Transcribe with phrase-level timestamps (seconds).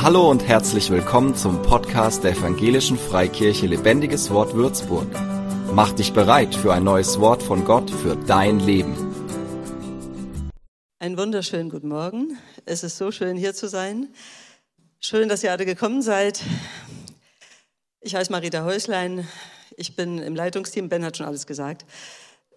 [0.00, 5.08] Hallo und herzlich willkommen zum Podcast der Evangelischen Freikirche Lebendiges Wort Würzburg.
[5.72, 8.94] Mach dich bereit für ein neues Wort von Gott für dein Leben.
[11.00, 12.38] Einen wunderschönen guten Morgen.
[12.64, 14.06] Es ist so schön hier zu sein.
[15.00, 16.44] Schön, dass ihr alle gekommen seid.
[18.00, 19.26] Ich heiße Marita Häuslein.
[19.76, 20.88] Ich bin im Leitungsteam.
[20.88, 21.84] Ben hat schon alles gesagt.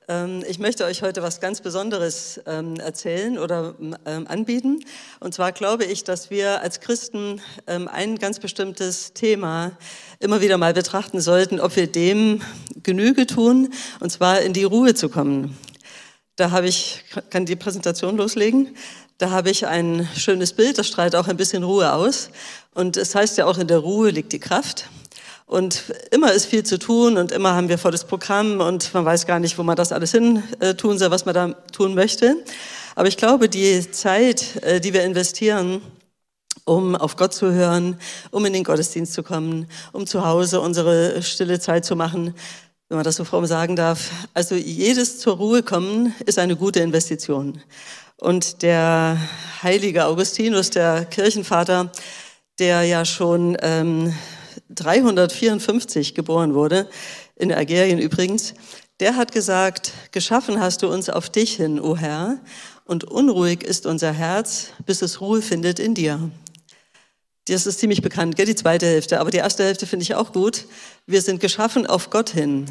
[0.07, 3.75] Ähm, ich möchte euch heute was ganz Besonderes ähm, erzählen oder
[4.05, 4.83] ähm, anbieten.
[5.19, 9.71] Und zwar glaube ich, dass wir als Christen ein ganz bestimmtes Thema
[10.19, 12.41] immer wieder mal betrachten sollten, ob wir dem
[12.83, 15.57] Genüge tun, und zwar in die Ruhe zu kommen.
[16.35, 18.75] Da habe ich, kann die Präsentation loslegen.
[19.17, 22.31] Da habe ich ein schönes Bild, das strahlt auch ein bisschen Ruhe aus.
[22.73, 24.89] Und es heißt ja auch, in der Ruhe liegt die Kraft.
[25.51, 29.25] Und immer ist viel zu tun und immer haben wir volles Programm und man weiß
[29.25, 32.37] gar nicht, wo man das alles hin äh, tun soll, was man da tun möchte.
[32.95, 35.81] Aber ich glaube, die Zeit, äh, die wir investieren,
[36.63, 41.21] um auf Gott zu hören, um in den Gottesdienst zu kommen, um zu Hause unsere
[41.21, 42.33] stille Zeit zu machen,
[42.87, 44.09] wenn man das so fromm sagen darf.
[44.33, 47.61] Also jedes zur Ruhe kommen ist eine gute Investition.
[48.15, 49.17] Und der
[49.61, 51.91] heilige Augustinus, der Kirchenvater,
[52.57, 54.13] der ja schon ähm,
[54.69, 56.89] 354 geboren wurde,
[57.35, 58.53] in Algerien übrigens,
[58.99, 62.39] der hat gesagt, geschaffen hast du uns auf dich hin, o Herr,
[62.85, 66.29] und unruhig ist unser Herz, bis es Ruhe findet in dir.
[67.47, 69.19] Das ist ziemlich bekannt, gell, die zweite Hälfte.
[69.19, 70.65] Aber die erste Hälfte finde ich auch gut.
[71.07, 72.65] Wir sind geschaffen auf Gott hin.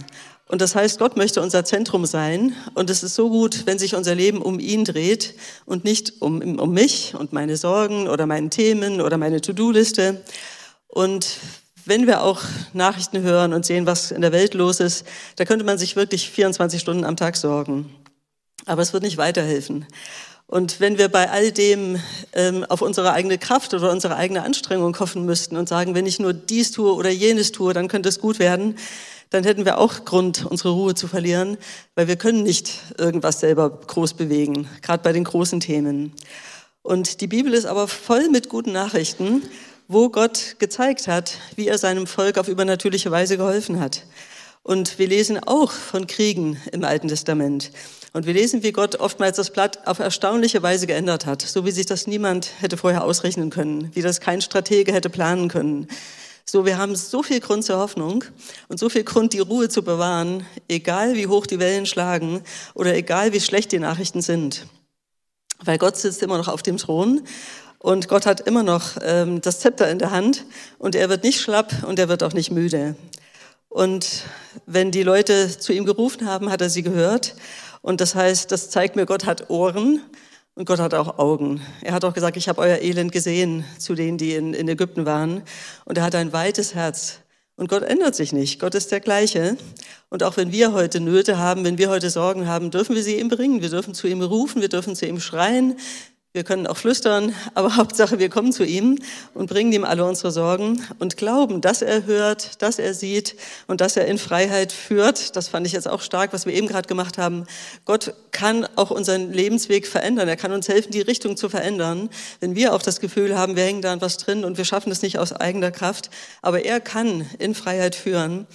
[0.46, 2.54] Und das heißt, Gott möchte unser Zentrum sein.
[2.74, 5.34] Und es ist so gut, wenn sich unser Leben um ihn dreht
[5.66, 10.24] und nicht um, um mich und meine Sorgen oder meine Themen oder meine To-Do-Liste.
[10.86, 11.38] Und
[11.84, 12.40] wenn wir auch
[12.72, 15.04] Nachrichten hören und sehen, was in der Welt los ist,
[15.36, 17.94] da könnte man sich wirklich 24 Stunden am Tag sorgen.
[18.66, 19.86] Aber es wird nicht weiterhelfen.
[20.46, 22.00] Und wenn wir bei all dem
[22.32, 26.18] ähm, auf unsere eigene Kraft oder unsere eigene Anstrengung hoffen müssten und sagen, wenn ich
[26.18, 28.76] nur dies tue oder jenes tue, dann könnte es gut werden,
[29.30, 31.56] dann hätten wir auch Grund, unsere Ruhe zu verlieren,
[31.94, 36.14] weil wir können nicht irgendwas selber groß bewegen, gerade bei den großen Themen.
[36.82, 39.42] Und die Bibel ist aber voll mit guten Nachrichten
[39.92, 44.04] wo Gott gezeigt hat, wie er seinem Volk auf übernatürliche Weise geholfen hat.
[44.62, 47.72] Und wir lesen auch von Kriegen im Alten Testament.
[48.12, 51.72] Und wir lesen, wie Gott oftmals das Blatt auf erstaunliche Weise geändert hat, so wie
[51.72, 55.88] sich das niemand hätte vorher ausrechnen können, wie das kein Stratege hätte planen können.
[56.44, 58.22] So, wir haben so viel Grund zur Hoffnung
[58.68, 62.42] und so viel Grund, die Ruhe zu bewahren, egal wie hoch die Wellen schlagen
[62.74, 64.66] oder egal wie schlecht die Nachrichten sind.
[65.64, 67.22] Weil Gott sitzt immer noch auf dem Thron
[67.82, 70.44] und Gott hat immer noch ähm, das Zepter in der Hand
[70.78, 72.94] und er wird nicht schlapp und er wird auch nicht müde.
[73.70, 74.24] Und
[74.66, 77.34] wenn die Leute zu ihm gerufen haben, hat er sie gehört.
[77.80, 80.02] Und das heißt, das zeigt mir, Gott hat Ohren
[80.54, 81.62] und Gott hat auch Augen.
[81.80, 85.06] Er hat auch gesagt, ich habe euer Elend gesehen zu denen, die in, in Ägypten
[85.06, 85.42] waren.
[85.86, 87.20] Und er hat ein weites Herz.
[87.56, 88.60] Und Gott ändert sich nicht.
[88.60, 89.56] Gott ist der gleiche.
[90.10, 93.18] Und auch wenn wir heute Nöte haben, wenn wir heute Sorgen haben, dürfen wir sie
[93.18, 93.62] ihm bringen.
[93.62, 95.78] Wir dürfen zu ihm rufen, wir dürfen zu ihm schreien.
[96.32, 98.98] Wir können auch flüstern, aber Hauptsache, wir kommen zu ihm
[99.34, 103.34] und bringen ihm alle unsere Sorgen und glauben, dass er hört, dass er sieht
[103.66, 105.34] und dass er in Freiheit führt.
[105.34, 107.46] Das fand ich jetzt auch stark, was wir eben gerade gemacht haben.
[107.84, 110.28] Gott kann auch unseren Lebensweg verändern.
[110.28, 112.08] Er kann uns helfen, die Richtung zu verändern.
[112.38, 114.92] Wenn wir auch das Gefühl haben, wir hängen da an was drin und wir schaffen
[114.92, 116.10] es nicht aus eigener Kraft.
[116.42, 118.46] Aber er kann in Freiheit führen.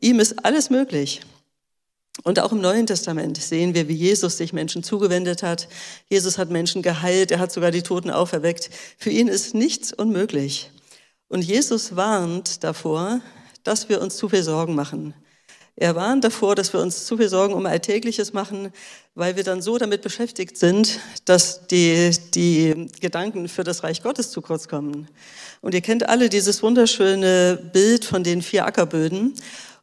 [0.00, 1.20] Ihm ist alles möglich.
[2.24, 5.68] Und auch im Neuen Testament sehen wir, wie Jesus sich Menschen zugewendet hat.
[6.10, 8.70] Jesus hat Menschen geheilt, er hat sogar die Toten auferweckt.
[8.98, 10.70] Für ihn ist nichts unmöglich.
[11.28, 13.20] Und Jesus warnt davor,
[13.64, 15.14] dass wir uns zu viel Sorgen machen.
[15.74, 18.70] Er warnt davor, dass wir uns zu viel Sorgen um Alltägliches machen,
[19.14, 24.30] weil wir dann so damit beschäftigt sind, dass die, die Gedanken für das Reich Gottes
[24.30, 25.08] zu kurz kommen.
[25.62, 29.32] Und ihr kennt alle dieses wunderschöne Bild von den vier Ackerböden.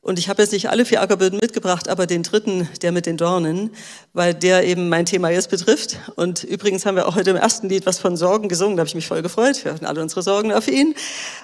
[0.02, 3.18] Und ich habe jetzt nicht alle vier Ackerböden mitgebracht, aber den dritten, der mit den
[3.18, 3.72] Dornen,
[4.14, 5.98] weil der eben mein Thema jetzt betrifft.
[6.16, 8.88] Und übrigens haben wir auch heute im ersten Lied was von Sorgen gesungen, da habe
[8.88, 9.66] ich mich voll gefreut.
[9.66, 10.96] Wir hatten alle unsere Sorgen auf ihn.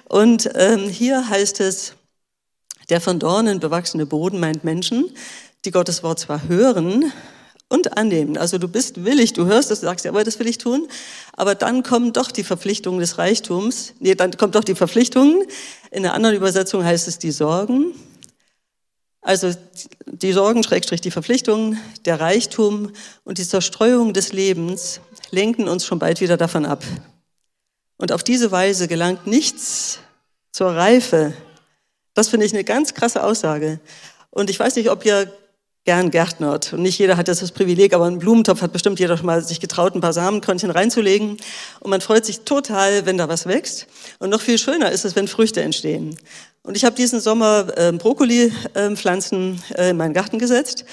[0.08, 1.96] Und ähm, hier heißt es,
[2.90, 5.10] der von Dornen bewachsene Boden meint Menschen,
[5.66, 7.12] die Gottes Wort zwar hören
[7.68, 8.38] und annehmen.
[8.38, 10.88] Also du bist willig, du hörst es, sagst, jawohl, das will ich tun.
[11.34, 13.96] Aber dann kommen doch die Verpflichtungen des Reichtums.
[14.00, 15.44] Nee, dann kommt doch die Verpflichtungen.
[15.92, 17.94] In einer anderen Übersetzung heißt es die Sorgen
[19.26, 19.52] also
[20.06, 22.92] die Sorgen, Schrägstrich die Verpflichtungen, der Reichtum
[23.24, 25.02] und die Zerstreuung des Lebens
[25.32, 26.84] lenken uns schon bald wieder davon ab.
[27.98, 29.98] Und auf diese Weise gelangt nichts
[30.52, 31.34] zur Reife.
[32.14, 33.80] Das finde ich eine ganz krasse Aussage.
[34.30, 35.34] Und ich weiß nicht, ob ihr
[35.86, 36.74] gern gärtnert.
[36.74, 39.44] Und nicht jeder hat jetzt das Privileg, aber einen Blumentopf hat bestimmt jeder schon mal
[39.44, 41.38] sich getraut, ein paar Samenkörnchen reinzulegen.
[41.80, 43.88] Und man freut sich total, wenn da was wächst.
[44.20, 46.18] Und noch viel schöner ist es, wenn Früchte entstehen.
[46.64, 50.86] Und ich habe diesen Sommer äh, Brokkoli-Pflanzen äh, in meinen Garten gesetzt.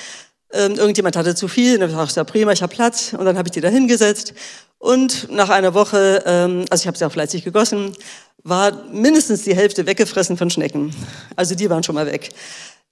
[0.53, 3.15] Ähm, irgendjemand hatte zu viel, und dann dachte ich, ja prima, ich habe Platz.
[3.19, 4.35] Und dann habe ich die da hingesetzt.
[4.79, 7.97] Und nach einer Woche, ähm, also ich habe sie auch fleißig gegossen,
[8.45, 10.95] war mindestens die Hälfte weggefressen von Schnecken.
[11.37, 12.31] Also die waren schon mal weg.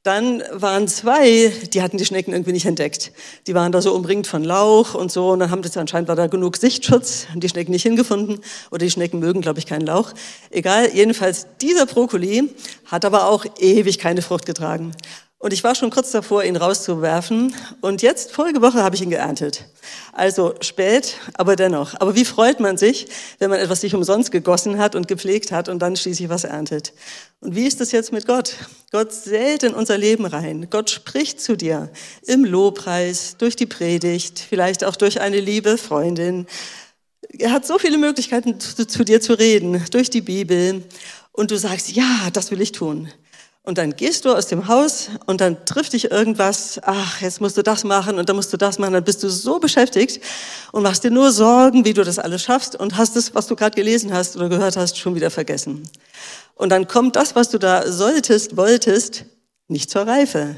[0.02, 3.12] Dann waren zwei, die hatten die Schnecken irgendwie nicht entdeckt.
[3.46, 5.28] Die waren da so umringt von Lauch und so.
[5.28, 8.40] Und dann haben das anscheinend war da genug Sichtschutz, haben die Schnecken nicht hingefunden.
[8.70, 10.12] Oder die Schnecken mögen, glaube ich, keinen Lauch.
[10.48, 12.48] Egal, jedenfalls dieser Brokkoli
[12.86, 14.92] hat aber auch ewig keine Frucht getragen.
[15.42, 17.54] Und ich war schon kurz davor, ihn rauszuwerfen.
[17.80, 19.64] Und jetzt, vorige Woche, habe ich ihn geerntet.
[20.12, 21.94] Also spät, aber dennoch.
[21.98, 23.06] Aber wie freut man sich,
[23.38, 26.92] wenn man etwas sich umsonst gegossen hat und gepflegt hat und dann schließlich was erntet?
[27.40, 28.54] Und wie ist das jetzt mit Gott?
[28.92, 30.68] Gott sät in unser Leben rein.
[30.68, 31.88] Gott spricht zu dir
[32.26, 36.46] im Lobpreis, durch die Predigt, vielleicht auch durch eine liebe Freundin.
[37.38, 40.82] Er hat so viele Möglichkeiten, zu, zu dir zu reden, durch die Bibel.
[41.32, 43.08] Und du sagst, ja, das will ich tun.
[43.62, 47.58] Und dann gehst du aus dem Haus und dann trifft dich irgendwas, ach, jetzt musst
[47.58, 50.22] du das machen und dann musst du das machen, dann bist du so beschäftigt
[50.72, 53.56] und machst dir nur Sorgen, wie du das alles schaffst und hast es, was du
[53.56, 55.86] gerade gelesen hast oder gehört hast, schon wieder vergessen.
[56.54, 59.26] Und dann kommt das, was du da solltest, wolltest,
[59.68, 60.56] nicht zur Reife.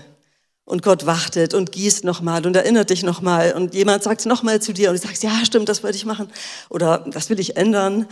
[0.64, 4.62] Und Gott wartet und gießt nochmal und erinnert dich nochmal und jemand sagt es nochmal
[4.62, 6.30] zu dir und du sagst, ja, stimmt, das wollte ich machen
[6.70, 8.06] oder das will ich ändern.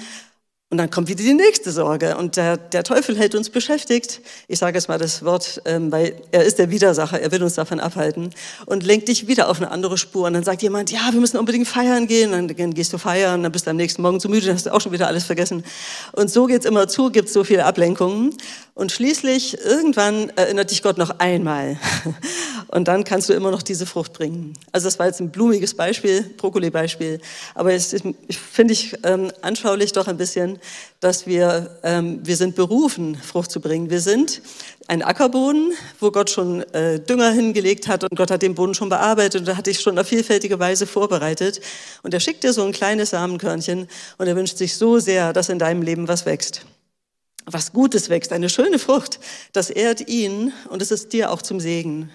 [0.70, 2.16] Und dann kommt wieder die nächste Sorge.
[2.16, 4.20] Und der, der Teufel hält uns beschäftigt.
[4.46, 7.54] Ich sage jetzt mal das Wort, ähm, weil er ist der Widersacher, er will uns
[7.54, 8.30] davon abhalten.
[8.66, 10.28] Und lenkt dich wieder auf eine andere Spur.
[10.28, 12.32] Und dann sagt jemand, ja, wir müssen unbedingt feiern gehen.
[12.34, 14.66] Und dann gehst du feiern, dann bist du am nächsten Morgen zu müde, dann hast
[14.66, 15.64] du auch schon wieder alles vergessen.
[16.12, 18.36] Und so geht's immer zu, gibt so viele Ablenkungen.
[18.80, 21.76] Und schließlich, irgendwann erinnert dich Gott noch einmal.
[22.68, 24.54] Und dann kannst du immer noch diese Frucht bringen.
[24.72, 27.20] Also das war jetzt ein blumiges Beispiel, Brokkoli-Beispiel.
[27.54, 30.58] Aber es ist, finde ich, ähm, anschaulich doch ein bisschen,
[30.98, 33.90] dass wir, ähm, wir sind berufen, Frucht zu bringen.
[33.90, 34.40] Wir sind
[34.88, 38.88] ein Ackerboden, wo Gott schon äh, Dünger hingelegt hat und Gott hat den Boden schon
[38.88, 41.60] bearbeitet und hat dich schon auf vielfältige Weise vorbereitet.
[42.02, 45.50] Und er schickt dir so ein kleines Samenkörnchen und er wünscht sich so sehr, dass
[45.50, 46.64] in deinem Leben was wächst
[47.52, 49.20] was Gutes wächst, eine schöne Frucht,
[49.52, 52.10] das ehrt ihn und es ist dir auch zum Segen.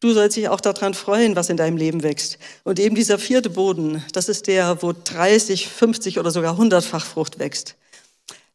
[0.00, 2.38] Du sollst dich auch daran freuen, was in deinem Leben wächst.
[2.64, 7.38] Und eben dieser vierte Boden, das ist der, wo 30, 50 oder sogar 100-fach Frucht
[7.38, 7.76] wächst.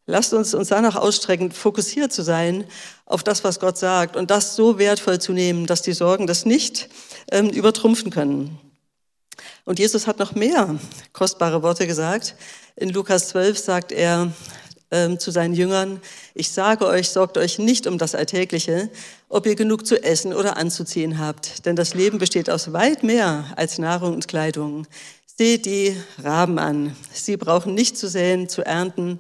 [0.06, 2.66] Lasst uns uns danach ausstrecken, fokussiert zu sein
[3.06, 6.46] auf das, was Gott sagt und das so wertvoll zu nehmen, dass die Sorgen das
[6.46, 6.90] nicht
[7.32, 8.60] ähm, übertrumpfen können.
[9.66, 10.80] Und Jesus hat noch mehr
[11.14, 12.36] kostbare Worte gesagt.
[12.76, 14.32] In Lukas 12 sagt er,
[14.92, 16.02] ähm, zu seinen Jüngern,
[16.34, 18.90] ich sage euch, sorgt euch nicht um das Alltägliche,
[19.30, 23.46] ob ihr genug zu essen oder anzuziehen habt, denn das Leben besteht aus weit mehr
[23.56, 24.86] als Nahrung und Kleidung.
[25.26, 26.96] Seht die Raben an.
[27.14, 29.18] Sie brauchen nicht zu säen, zu ernten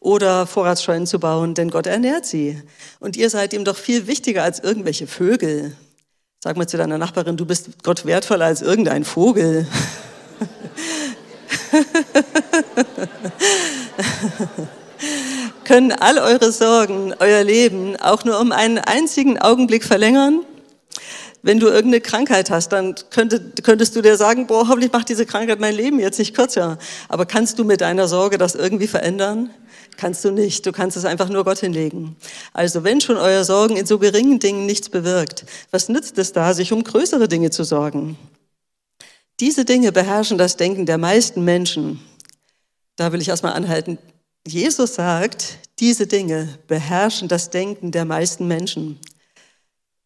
[0.00, 2.60] oder Vorratsscheunen zu bauen, denn Gott ernährt sie.
[2.98, 5.76] Und ihr seid ihm doch viel wichtiger als irgendwelche Vögel.
[6.40, 9.68] Sag mal zu deiner Nachbarin, du bist Gott wertvoller als irgendein Vogel.
[15.64, 20.44] können all eure Sorgen, euer Leben auch nur um einen einzigen Augenblick verlängern?
[21.44, 25.26] Wenn du irgendeine Krankheit hast, dann könnte, könntest du dir sagen, boah, hoffentlich macht diese
[25.26, 26.78] Krankheit mein Leben jetzt nicht kürzer.
[27.08, 29.50] Aber kannst du mit deiner Sorge das irgendwie verändern?
[29.96, 30.64] Kannst du nicht.
[30.66, 32.16] Du kannst es einfach nur Gott hinlegen.
[32.52, 36.54] Also wenn schon euer Sorgen in so geringen Dingen nichts bewirkt, was nützt es da,
[36.54, 38.16] sich um größere Dinge zu sorgen?
[39.40, 42.00] Diese Dinge beherrschen das Denken der meisten Menschen.
[42.94, 43.98] Da will ich erstmal anhalten.
[44.46, 48.98] Jesus sagt, diese Dinge beherrschen das Denken der meisten Menschen.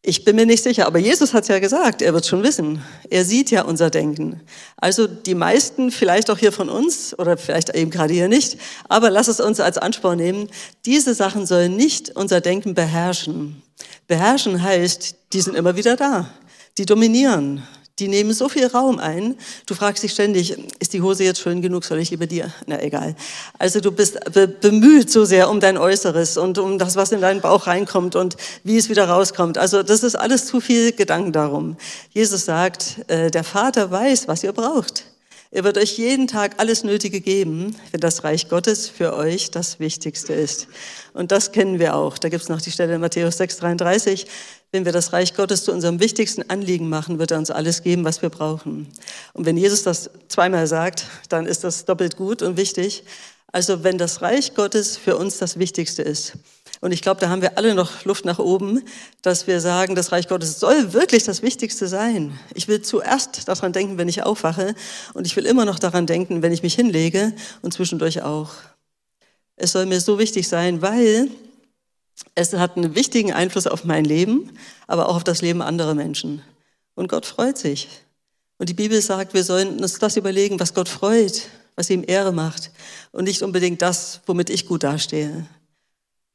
[0.03, 2.81] Ich bin mir nicht sicher, aber Jesus hat ja gesagt, er wird schon wissen.
[3.09, 4.41] Er sieht ja unser Denken.
[4.77, 9.09] Also die meisten, vielleicht auch hier von uns oder vielleicht eben gerade hier nicht, aber
[9.09, 10.49] lass es uns als Ansporn nehmen,
[10.85, 13.61] diese Sachen sollen nicht unser Denken beherrschen.
[14.07, 16.29] Beherrschen heißt, die sind immer wieder da,
[16.77, 17.63] die dominieren.
[17.99, 19.35] Die nehmen so viel Raum ein.
[19.65, 21.83] Du fragst dich ständig, ist die Hose jetzt schön genug?
[21.83, 22.53] Soll ich lieber dir?
[22.67, 23.15] Na, egal.
[23.57, 27.21] Also du bist be bemüht so sehr um dein Äußeres und um das, was in
[27.21, 29.57] deinen Bauch reinkommt und wie es wieder rauskommt.
[29.57, 31.75] Also das ist alles zu viel Gedanken darum.
[32.11, 35.05] Jesus sagt, äh, der Vater weiß, was ihr braucht.
[35.49, 39.79] Er wird euch jeden Tag alles Nötige geben, wenn das Reich Gottes für euch das
[39.79, 40.67] Wichtigste ist.
[41.13, 42.17] Und das kennen wir auch.
[42.17, 44.27] Da gibt es noch die Stelle in Matthäus 6,33.
[44.73, 48.03] Wenn wir das Reich Gottes zu unserem wichtigsten Anliegen machen, wird er uns alles geben,
[48.03, 48.87] was wir brauchen.
[49.33, 53.05] Und wenn Jesus das zweimal sagt, dann ist das doppelt gut und wichtig.
[53.49, 56.33] Also wenn das Reich Gottes für uns das Wichtigste ist,
[56.79, 58.83] Und ich glaube, da haben wir alle noch Luft nach oben,
[59.21, 62.37] dass wir sagen, das Reich Gottes soll wirklich das Wichtigste sein.
[62.53, 64.75] Ich will zuerst daran denken, wenn ich aufwache
[65.13, 68.51] und ich will immer noch daran denken, wenn ich mich hinlege und zwischendurch auch.
[69.55, 71.29] Es soll mir so wichtig sein, weil
[72.35, 74.51] es hat einen wichtigen Einfluss auf mein Leben,
[74.85, 76.43] aber auch auf das Leben anderer Menschen.
[76.93, 77.89] Und Gott freut sich.
[78.59, 81.43] Und die Bibel sagt, wir sollen uns das überlegen, was Gott freut,
[81.75, 82.71] was ihm Ehre macht
[83.11, 85.47] und nicht unbedingt das, womit ich gut dastehe.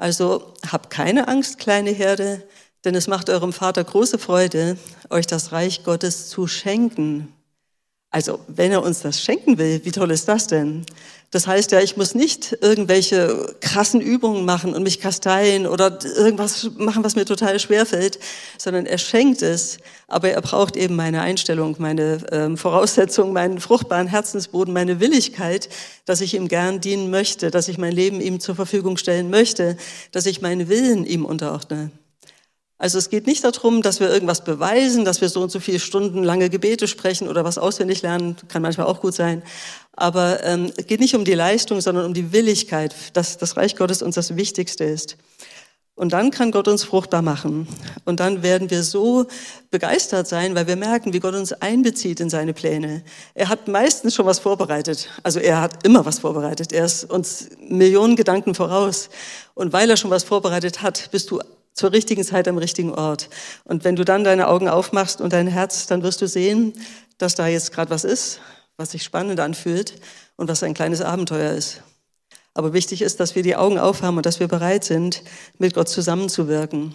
[0.02, 2.42] Also habt keine Angst, kleine Herde,
[2.84, 4.76] denn es macht eurem Vater große Freude,
[5.10, 7.32] euch das Reich Gottes zu schenken.
[8.12, 10.84] Also, wenn er uns das schenken will, wie toll ist das denn?
[11.30, 16.70] Das heißt ja, ich muss nicht irgendwelche krassen Übungen machen und mich kasteien oder irgendwas
[16.76, 18.18] machen, was mir total schwer fällt,
[18.58, 19.78] sondern er schenkt es,
[20.08, 25.70] aber er braucht eben meine Einstellung, meine ähm, Voraussetzung, meinen fruchtbaren Herzensboden, meine Willigkeit,
[26.04, 29.78] dass ich ihm gern dienen möchte, dass ich mein Leben ihm zur Verfügung stellen möchte,
[30.10, 31.90] dass ich meinen Willen ihm unterordne.
[32.82, 35.78] Also es geht nicht darum, dass wir irgendwas beweisen, dass wir so und so viele
[35.78, 39.44] Stunden lange Gebete sprechen oder was auswendig lernen, kann manchmal auch gut sein.
[39.92, 43.76] Aber ähm, es geht nicht um die Leistung, sondern um die Willigkeit, dass das Reich
[43.76, 45.16] Gottes uns das Wichtigste ist.
[45.94, 47.68] Und dann kann Gott uns fruchtbar machen.
[48.04, 49.26] Und dann werden wir so
[49.70, 53.04] begeistert sein, weil wir merken, wie Gott uns einbezieht in seine Pläne.
[53.34, 55.08] Er hat meistens schon was vorbereitet.
[55.22, 56.72] Also er hat immer was vorbereitet.
[56.72, 59.08] Er ist uns Millionen Gedanken voraus.
[59.54, 61.40] Und weil er schon was vorbereitet hat, bist du
[61.74, 63.28] zur richtigen Zeit am richtigen Ort.
[63.64, 66.74] Und wenn du dann deine Augen aufmachst und dein Herz, dann wirst du sehen,
[67.18, 68.40] dass da jetzt gerade was ist,
[68.76, 69.94] was sich spannend anfühlt
[70.36, 71.82] und was ein kleines Abenteuer ist.
[72.54, 75.22] Aber wichtig ist, dass wir die Augen aufhaben und dass wir bereit sind,
[75.58, 76.94] mit Gott zusammenzuwirken.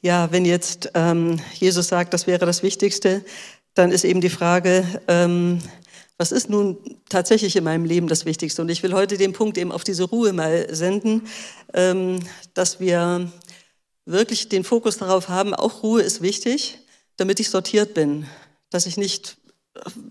[0.00, 3.24] Ja, wenn jetzt ähm, Jesus sagt, das wäre das Wichtigste,
[3.74, 5.60] dann ist eben die Frage, ähm,
[6.18, 6.78] was ist nun
[7.08, 8.62] tatsächlich in meinem Leben das Wichtigste?
[8.62, 11.26] Und ich will heute den Punkt eben auf diese Ruhe mal senden,
[11.74, 12.20] ähm,
[12.54, 13.32] dass wir
[14.04, 16.78] wirklich den Fokus darauf haben, auch Ruhe ist wichtig,
[17.16, 18.26] damit ich sortiert bin,
[18.70, 19.36] dass ich nicht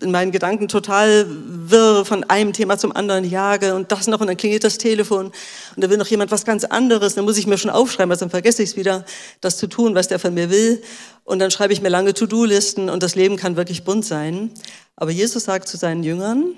[0.01, 4.27] in meinen Gedanken total wirr von einem Thema zum anderen jage und das noch und
[4.27, 7.46] dann klingelt das Telefon und da will noch jemand was ganz anderes, dann muss ich
[7.46, 9.06] mir schon aufschreiben, weil sonst vergesse ich es wieder,
[9.39, 10.82] das zu tun, was der von mir will
[11.25, 14.51] und dann schreibe ich mir lange To-Do-Listen und das Leben kann wirklich bunt sein.
[14.96, 16.56] Aber Jesus sagt zu seinen Jüngern,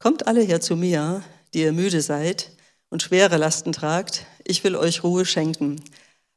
[0.00, 1.22] kommt alle her zu mir,
[1.54, 2.50] die ihr müde seid
[2.90, 5.80] und schwere Lasten tragt, ich will euch Ruhe schenken.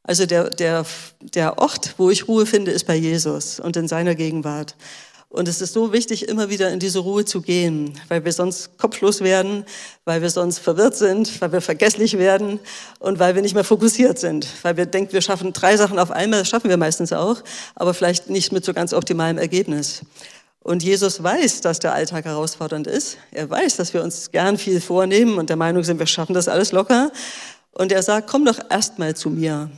[0.04, 0.86] Also der, der,
[1.20, 4.76] der Ort, wo ich Ruhe finde, ist bei Jesus und in seiner Gegenwart.
[5.32, 8.80] Und es ist so wichtig, immer wieder in diese Ruhe zu gehen, weil wir sonst
[8.80, 9.64] kopflos werden,
[10.04, 12.60] weil wir sonst verwirrt sind, weil wir vergesslich werden
[12.98, 16.10] und weil wir nicht mehr fokussiert sind, weil wir denken, wir schaffen drei Sachen auf
[16.10, 17.44] einmal, das schaffen wir meistens auch,
[17.76, 20.02] aber vielleicht nicht mit so ganz optimalem Ergebnis.
[20.62, 23.18] Und Jesus weiß, dass der Alltag herausfordernd ist.
[23.32, 26.48] Er weiß, dass wir uns gern viel vornehmen und der Meinung sind, wir schaffen das
[26.48, 27.12] alles locker.
[27.72, 29.70] Und er sagt, komm doch erst mal zu mir.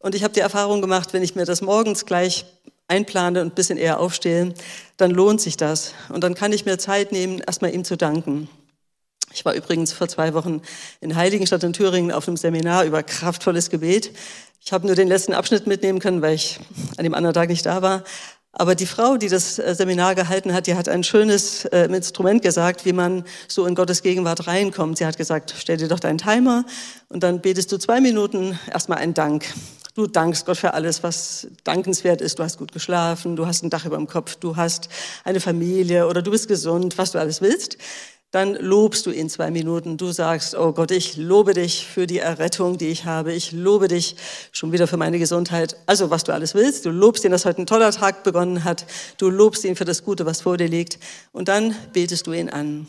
[0.00, 2.44] Und ich habe die Erfahrung gemacht, wenn ich mir das morgens gleich
[2.92, 4.54] einplane und ein bisschen eher aufstehe,
[4.98, 5.94] dann lohnt sich das.
[6.10, 8.48] Und dann kann ich mir Zeit nehmen, erstmal ihm zu danken.
[9.32, 10.60] Ich war übrigens vor zwei Wochen
[11.00, 14.12] in Heiligenstadt in Thüringen auf einem Seminar über kraftvolles Gebet.
[14.60, 16.60] Ich habe nur den letzten Abschnitt mitnehmen können, weil ich
[16.98, 18.04] an dem anderen Tag nicht da war.
[18.54, 22.42] Aber die Frau, die das äh, Seminar gehalten hat, die hat ein schönes äh, Instrument
[22.42, 24.98] gesagt, wie man so in Gottes Gegenwart reinkommt.
[24.98, 26.66] Sie hat gesagt, stell dir doch deinen Timer
[27.08, 29.46] und dann betest du zwei Minuten erstmal einen Dank.
[29.94, 32.38] Du dankst Gott für alles, was dankenswert ist.
[32.38, 34.88] Du hast gut geschlafen, du hast ein Dach über dem Kopf, du hast
[35.24, 37.76] eine Familie oder du bist gesund, was du alles willst.
[38.30, 39.98] Dann lobst du ihn zwei Minuten.
[39.98, 43.34] Du sagst, oh Gott, ich lobe dich für die Errettung, die ich habe.
[43.34, 44.16] Ich lobe dich
[44.52, 45.76] schon wieder für meine Gesundheit.
[45.84, 46.86] Also, was du alles willst.
[46.86, 48.86] Du lobst ihn, dass heute ein toller Tag begonnen hat.
[49.18, 50.98] Du lobst ihn für das Gute, was vor dir liegt.
[51.32, 52.86] Und dann betest du ihn an.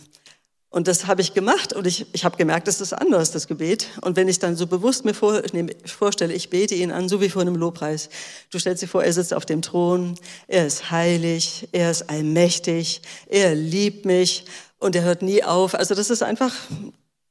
[0.73, 3.89] Und das habe ich gemacht und ich, ich habe gemerkt, das ist anders, das Gebet.
[4.01, 7.21] Und wenn ich dann so bewusst mir vor, nee, vorstelle, ich bete ihn an, so
[7.21, 8.09] wie vor einem Lobpreis.
[8.49, 10.15] Du stellst dir vor, er sitzt auf dem Thron,
[10.47, 14.45] er ist heilig, er ist allmächtig, er liebt mich
[14.79, 15.75] und er hört nie auf.
[15.75, 16.55] Also das ist einfach,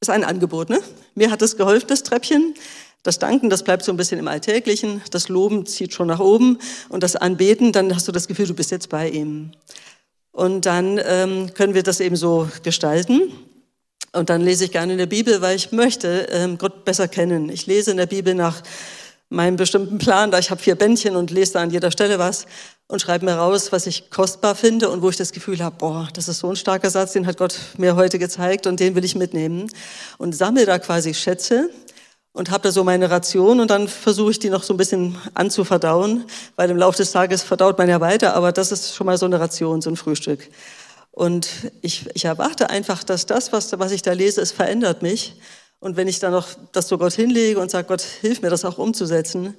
[0.01, 0.71] ist ein Angebot.
[0.71, 0.79] Ne?
[1.17, 2.55] Mir hat das geholfen, das Treppchen.
[3.03, 5.03] Das Danken, das bleibt so ein bisschen im Alltäglichen.
[5.11, 6.61] Das Loben zieht schon nach oben.
[6.89, 9.51] Und das Anbeten, dann hast du das Gefühl, du bist jetzt bei ihm.
[10.33, 13.33] Und dann ähm, können wir das eben so gestalten.
[14.13, 17.49] Und dann lese ich gerne in der Bibel, weil ich möchte ähm, Gott besser kennen.
[17.49, 18.63] Ich lese in der Bibel nach
[19.29, 22.47] meinem bestimmten Plan, da ich habe vier Bändchen und lese da an jeder Stelle was
[22.87, 26.09] und schreibe mir raus, was ich kostbar finde und wo ich das Gefühl habe, boah,
[26.13, 29.05] das ist so ein starker Satz, den hat Gott mir heute gezeigt und den will
[29.05, 29.71] ich mitnehmen.
[30.19, 31.71] Und sammle da quasi Schätze
[32.33, 35.19] und habe da so meine Ration und dann versuche ich die noch so ein bisschen
[35.35, 36.25] anzuverdauen,
[36.57, 39.27] weil im Laufe des Tages verdaut man ja weiter, aber das ist schon mal so
[39.27, 40.49] eine Ration, so ein Frühstück.
[41.11, 41.49] Und
[41.83, 45.37] ich, ich erwarte einfach, dass das, was, was ich da lese, es verändert mich
[45.79, 48.65] Und wenn ich dann noch das zu Gott hinlege und sage, Gott, hilf mir, das
[48.65, 49.57] auch umzusetzen,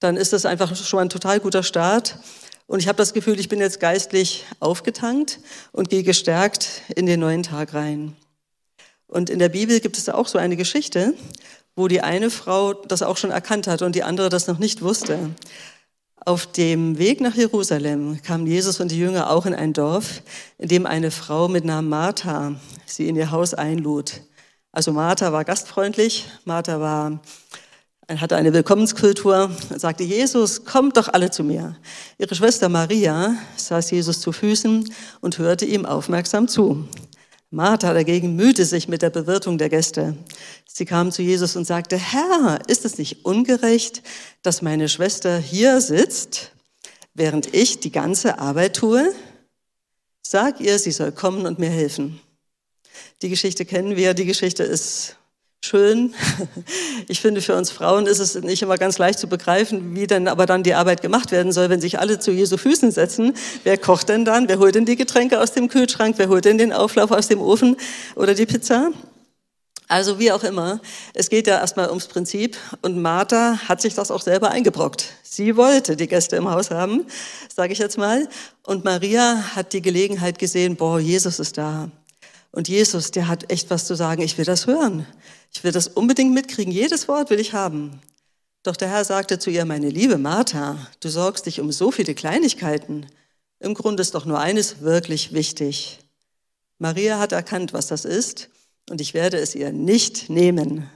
[0.00, 2.18] dann ist das einfach schon ein total guter Start.
[2.66, 5.38] Und ich habe das Gefühl, ich bin jetzt geistlich aufgetankt
[5.72, 8.16] und gehe gestärkt in den neuen Tag rein.
[9.06, 11.14] Und in der Bibel gibt es auch so eine Geschichte,
[11.76, 14.82] wo die eine Frau das auch schon erkannt hat und die andere das noch nicht
[14.82, 15.30] wusste.
[16.24, 20.22] Auf dem Weg nach Jerusalem kamen Jesus und die Jünger auch in ein Dorf,
[20.58, 22.56] in dem eine Frau mit Namen Martha
[22.86, 24.22] sie in ihr Haus einlud.
[24.72, 27.20] Also Martha war gastfreundlich, Martha war
[28.08, 31.76] hatte eine Willkommenskultur und sagte, Jesus, kommt doch alle zu mir.
[32.18, 34.88] Ihre Schwester Maria saß Jesus zu Füßen
[35.20, 36.88] und hörte ihm aufmerksam zu.
[37.50, 40.16] Martha dagegen mühte sich mit der Bewirtung der Gäste.
[40.66, 44.02] Sie kam zu Jesus und sagte, Herr, ist es nicht ungerecht,
[44.42, 46.52] dass meine Schwester hier sitzt,
[47.14, 49.14] während ich die ganze Arbeit tue?
[50.22, 52.20] Sag ihr, sie soll kommen und mir helfen.
[53.22, 55.16] Die Geschichte kennen wir, die Geschichte ist
[55.64, 56.14] schön.
[57.08, 60.26] Ich finde, für uns Frauen ist es nicht immer ganz leicht zu begreifen, wie denn
[60.26, 63.34] aber dann die Arbeit gemacht werden soll, wenn sich alle zu Jesu Füßen setzen.
[63.62, 64.48] Wer kocht denn dann?
[64.48, 66.16] Wer holt denn die Getränke aus dem Kühlschrank?
[66.18, 67.76] Wer holt denn den Auflauf aus dem Ofen
[68.16, 68.90] oder die Pizza?
[69.88, 70.80] Also wie auch immer,
[71.14, 75.12] es geht ja erstmal ums Prinzip und Martha hat sich das auch selber eingebrockt.
[75.22, 77.06] Sie wollte die Gäste im Haus haben,
[77.54, 78.28] sage ich jetzt mal.
[78.64, 81.88] Und Maria hat die Gelegenheit gesehen, boah, Jesus ist da.
[82.56, 84.22] Und Jesus, der hat echt was zu sagen.
[84.22, 85.06] Ich will das hören.
[85.52, 86.72] Ich will das unbedingt mitkriegen.
[86.72, 88.00] Jedes Wort will ich haben.
[88.62, 92.14] Doch der Herr sagte zu ihr, meine liebe Martha, du sorgst dich um so viele
[92.14, 93.08] Kleinigkeiten.
[93.60, 95.98] Im Grunde ist doch nur eines wirklich wichtig.
[96.78, 98.48] Maria hat erkannt, was das ist,
[98.88, 100.88] und ich werde es ihr nicht nehmen.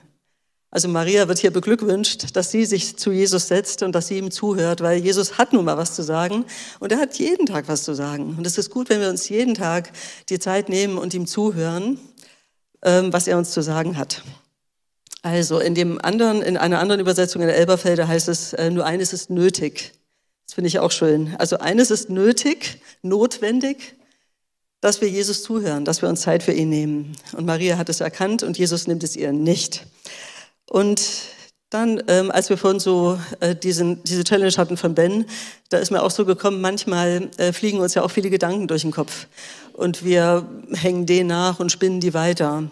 [0.73, 4.31] Also Maria wird hier beglückwünscht, dass sie sich zu Jesus setzt und dass sie ihm
[4.31, 6.45] zuhört, weil Jesus hat nun mal was zu sagen
[6.79, 8.37] und er hat jeden Tag was zu sagen.
[8.39, 9.91] Und es ist gut, wenn wir uns jeden Tag
[10.29, 11.99] die Zeit nehmen und ihm zuhören,
[12.83, 14.23] ähm, was er uns zu sagen hat.
[15.23, 18.87] Also in dem anderen, in einer anderen Übersetzung in der Elberfelder heißt es, äh, nur
[18.87, 19.93] eines ist nötig.
[20.47, 21.35] Das finde ich auch schön.
[21.39, 23.97] Also eines ist nötig, notwendig,
[24.81, 27.17] dass wir Jesus zuhören, dass wir uns Zeit für ihn nehmen.
[27.37, 29.87] Und Maria hat es erkannt und Jesus nimmt es ihr nicht.
[30.71, 31.03] Und
[31.69, 35.27] dann, ähm, als wir vorhin so äh, diesen, diese Challenge hatten von Ben,
[35.69, 38.83] da ist mir auch so gekommen, manchmal äh, fliegen uns ja auch viele Gedanken durch
[38.83, 39.27] den Kopf
[39.73, 42.71] und wir hängen denen nach und spinnen die weiter.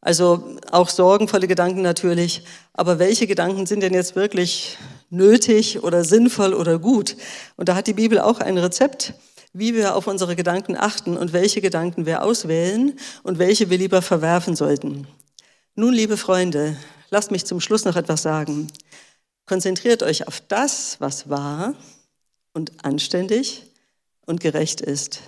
[0.00, 2.44] Also auch sorgenvolle Gedanken natürlich.
[2.72, 4.78] Aber welche Gedanken sind denn jetzt wirklich
[5.10, 7.16] nötig oder sinnvoll oder gut?
[7.56, 9.12] Und da hat die Bibel auch ein Rezept,
[9.52, 14.00] wie wir auf unsere Gedanken achten und welche Gedanken wir auswählen und welche wir lieber
[14.00, 15.06] verwerfen sollten.
[15.74, 16.76] Nun, liebe Freunde,
[17.14, 18.66] lasst mich zum Schluss noch etwas sagen.
[19.46, 21.74] Konzentriert euch auf das, was wahr
[22.54, 23.62] und anständig
[24.26, 25.20] und gerecht ist.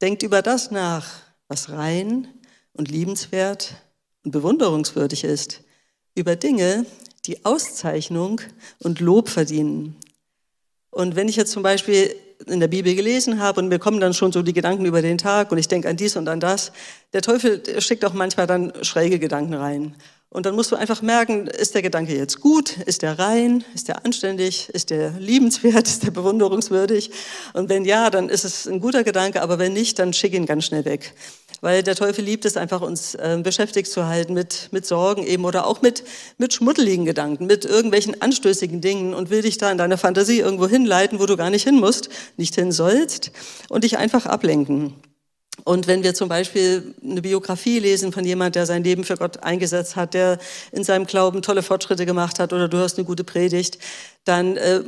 [0.00, 1.08] Denkt über das nach,
[1.48, 2.28] was rein
[2.74, 3.74] und liebenswert
[4.24, 5.62] und bewunderungswürdig ist,
[6.14, 6.86] über Dinge,
[7.26, 8.40] die Auszeichnung
[8.78, 9.96] und Lob verdienen.
[10.90, 12.14] Und wenn ich jetzt zum Beispiel
[12.46, 15.18] in der Bibel gelesen habe und mir kommen dann schon so die Gedanken über den
[15.18, 16.70] Tag und ich denke an dies und an das,
[17.12, 19.96] der Teufel schickt auch manchmal dann schräge Gedanken rein.
[20.30, 23.88] Und dann musst du einfach merken, ist der Gedanke jetzt gut, ist der rein, ist
[23.88, 27.10] der anständig, ist der liebenswert, ist der bewunderungswürdig?
[27.52, 30.46] Und wenn ja, dann ist es ein guter Gedanke, aber wenn nicht, dann schick ihn
[30.46, 31.14] ganz schnell weg
[31.60, 35.44] weil der Teufel liebt es einfach, uns äh, beschäftigt zu halten mit, mit Sorgen eben
[35.44, 36.04] oder auch mit,
[36.38, 40.68] mit schmuddeligen Gedanken, mit irgendwelchen anstößigen Dingen und will dich da in deiner Fantasie irgendwo
[40.68, 43.30] hinleiten, wo du gar nicht hin musst, nicht hin sollst
[43.68, 44.94] und dich einfach ablenken.
[45.64, 49.42] Und wenn wir zum Beispiel eine Biografie lesen von jemand, der sein Leben für Gott
[49.42, 50.38] eingesetzt hat, der
[50.72, 53.78] in seinem Glauben tolle Fortschritte gemacht hat, oder du hörst eine gute Predigt,
[54.24, 54.82] dann äh,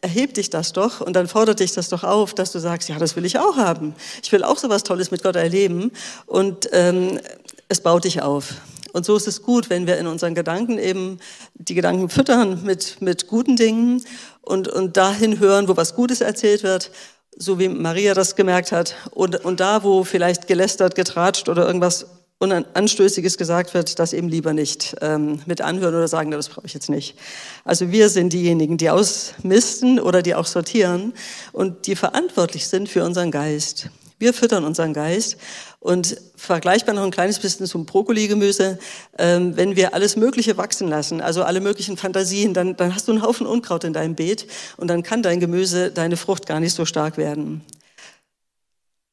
[0.00, 2.98] erhebt dich das doch und dann fordert dich das doch auf, dass du sagst, ja,
[2.98, 3.94] das will ich auch haben.
[4.22, 5.92] Ich will auch so was Tolles mit Gott erleben.
[6.26, 7.20] Und ähm,
[7.68, 8.54] es baut dich auf.
[8.92, 11.18] Und so ist es gut, wenn wir in unseren Gedanken eben
[11.54, 14.04] die Gedanken füttern mit, mit guten Dingen
[14.42, 16.90] und, und dahin hören, wo was Gutes erzählt wird
[17.36, 18.94] so wie Maria das gemerkt hat.
[19.10, 22.06] Und, und da, wo vielleicht gelästert, getratscht oder irgendwas
[22.40, 26.74] Anstößiges gesagt wird, das eben lieber nicht ähm, mit anhören oder sagen, das brauche ich
[26.74, 27.16] jetzt nicht.
[27.64, 31.12] Also wir sind diejenigen, die ausmisten oder die auch sortieren
[31.52, 33.90] und die verantwortlich sind für unseren Geist.
[34.18, 35.36] Wir füttern unseren Geist
[35.82, 38.78] und vergleichbar noch ein kleines bisschen zum Brokkoli-Gemüse.
[39.18, 43.12] Ähm, wenn wir alles Mögliche wachsen lassen, also alle möglichen Fantasien, dann, dann hast du
[43.12, 46.74] einen Haufen Unkraut in deinem Beet und dann kann dein Gemüse, deine Frucht gar nicht
[46.74, 47.62] so stark werden.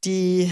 [0.05, 0.51] Die,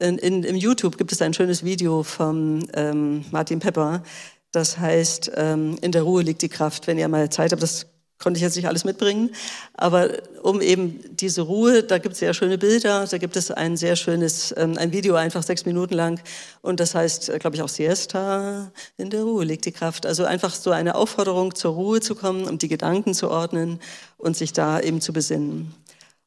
[0.00, 4.02] in, in, Im YouTube gibt es ein schönes Video von ähm, Martin Pepper.
[4.50, 6.86] Das heißt, ähm, in der Ruhe liegt die Kraft.
[6.86, 7.86] Wenn ihr mal Zeit habt, das
[8.18, 9.30] konnte ich jetzt nicht alles mitbringen,
[9.74, 10.10] aber
[10.42, 13.96] um eben diese Ruhe, da gibt es sehr schöne Bilder, da gibt es ein sehr
[13.96, 16.20] schönes, ähm, ein Video einfach sechs Minuten lang
[16.60, 20.06] und das heißt, äh, glaube ich, auch Siesta, in der Ruhe liegt die Kraft.
[20.06, 23.80] Also einfach so eine Aufforderung zur Ruhe zu kommen, um die Gedanken zu ordnen
[24.16, 25.74] und sich da eben zu besinnen.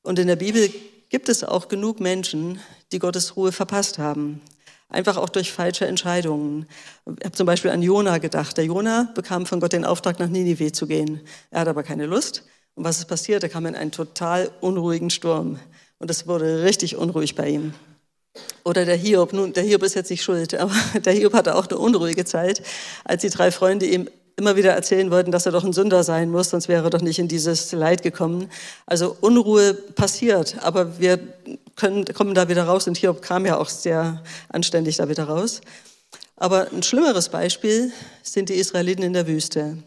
[0.04, 0.70] Und in der Bibel
[1.10, 2.60] gibt es auch genug Menschen,
[2.92, 4.42] die Gottes Ruhe verpasst haben.
[4.92, 6.68] Einfach auch durch falsche Entscheidungen.
[7.06, 8.58] Ich habe zum Beispiel an Jona gedacht.
[8.58, 11.22] Der Jona bekam von Gott den Auftrag, nach Ninive zu gehen.
[11.50, 12.44] Er hat aber keine Lust.
[12.76, 13.42] Und was ist passiert?
[13.42, 15.60] Er kam in einen total unruhigen Sturm.
[15.98, 17.74] Und es wurde richtig unruhig bei ihm.
[18.66, 19.32] Oder der Hiob.
[19.32, 22.62] Nun, der Hiob ist jetzt nicht schuld, aber der Hiob hatte auch eine unruhige Zeit,
[23.06, 26.30] als die drei Freunde ihm immer wieder erzählen wollten, dass er doch ein Sünder sein
[26.30, 28.50] muss, sonst wäre er doch nicht in dieses Leid gekommen.
[28.86, 31.20] Also Unruhe passiert, aber wir
[31.76, 35.62] können, kommen da wieder raus und Hiob kam ja auch sehr anständig da wieder raus.
[36.36, 37.92] Aber ein schlimmeres Beispiel
[38.24, 39.78] sind die Israeliten in der Wüste.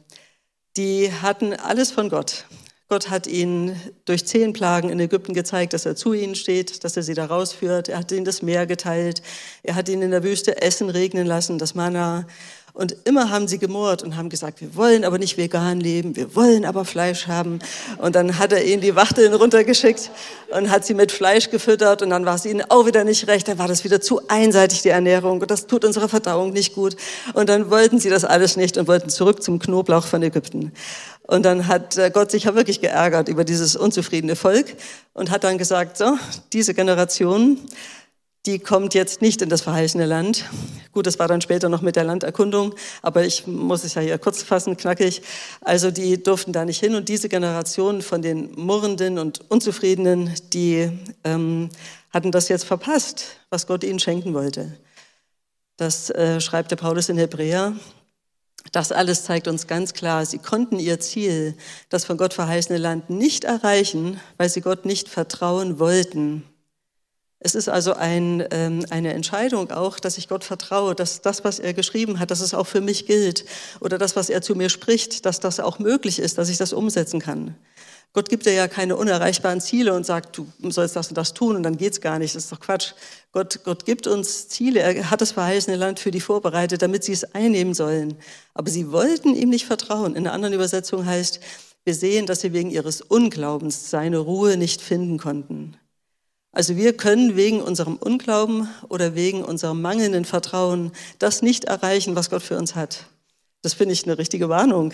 [0.77, 2.45] Die hatten alles von Gott.
[2.89, 6.97] Gott hat ihnen durch zehn Plagen in Ägypten gezeigt, dass er zu ihnen steht, dass
[6.97, 7.89] er sie da rausführt.
[7.89, 9.23] Er hat ihnen das Meer geteilt.
[9.63, 12.27] Er hat ihnen in der Wüste Essen regnen lassen, das Manna.
[12.75, 16.35] Und immer haben sie gemurrt und haben gesagt, wir wollen aber nicht vegan leben, wir
[16.35, 17.61] wollen aber Fleisch haben.
[17.99, 20.11] Und dann hat er ihnen die Wachteln runtergeschickt
[20.51, 23.47] und hat sie mit Fleisch gefüttert und dann war es ihnen auch wieder nicht recht,
[23.47, 26.97] dann war das wieder zu einseitig, die Ernährung und das tut unserer Verdauung nicht gut.
[27.35, 30.73] Und dann wollten sie das alles nicht und wollten zurück zum Knoblauch von Ägypten.
[31.29, 34.75] Und dann hat äh, Gott sich ja wirklich geärgert über dieses unzufriedene Volk
[35.13, 36.19] und hat dann gesagt, so,
[36.53, 37.57] diese Generation,
[38.47, 40.45] die kommt jetzt nicht in das verheißene Land.
[40.93, 44.19] Gut, das war dann später noch mit der Landerkundung, aber ich muss es ja hier
[44.19, 45.23] kurz fassen, knackig.
[45.63, 50.91] Also die durften da nicht hin und diese Generation von den Murrenden und Unzufriedenen, die
[51.25, 51.71] ähm,
[52.11, 54.77] hatten das jetzt verpasst, was Gott ihnen schenken wollte.
[55.77, 57.73] Das äh, schreibt der Paulus in Hebräer.
[58.73, 61.55] Das alles zeigt uns ganz klar, sie konnten ihr Ziel,
[61.89, 66.45] das von Gott verheißene Land, nicht erreichen, weil sie Gott nicht vertrauen wollten.
[67.45, 71.59] Es ist also ein, ähm, eine Entscheidung auch, dass ich Gott vertraue, dass das, was
[71.59, 73.45] er geschrieben hat, dass es auch für mich gilt
[73.81, 76.73] oder das, was er zu mir spricht, dass das auch möglich ist, dass ich das
[76.73, 77.55] umsetzen kann.
[78.15, 81.55] Gott gibt dir ja keine unerreichbaren Ziele und sagt, du sollst das und das tun
[81.55, 82.35] und dann geht's gar nicht.
[82.35, 82.95] Das ist doch Quatsch.
[83.33, 84.81] Gott, Gott gibt uns Ziele.
[84.81, 88.15] Er hat das verheißene Land für die vorbereitet, damit sie es einnehmen sollen.
[88.55, 90.17] Aber sie wollten ihm nicht vertrauen.
[90.17, 91.41] In einer anderen Übersetzung heißt,
[91.85, 95.77] wir sehen, dass sie wegen ihres Unglaubens seine Ruhe nicht finden konnten.
[96.55, 102.31] Also wir können wegen unserem Unglauben oder wegen unserem mangelnden Vertrauen das nicht erreichen, was
[102.31, 103.07] Gott für uns hat.
[103.63, 104.93] Das finde ich eine richtige Warnung.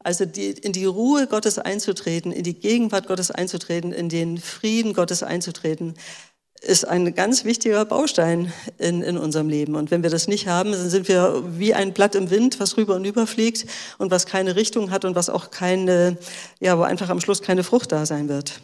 [0.00, 4.92] Also die, in die Ruhe Gottes einzutreten, in die Gegenwart Gottes einzutreten, in den Frieden
[4.92, 5.94] Gottes einzutreten,
[6.62, 9.76] ist ein ganz wichtiger Baustein in, in unserem Leben.
[9.76, 12.76] Und wenn wir das nicht haben, dann sind wir wie ein Blatt im Wind, was
[12.76, 13.66] rüber und über fliegt
[13.98, 16.18] und was keine Richtung hat und was auch keine,
[16.58, 18.60] ja, wo einfach am Schluss keine Frucht da sein wird.